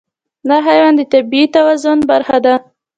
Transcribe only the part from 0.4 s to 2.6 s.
دا حیوان د طبیعي توازن برخه ده.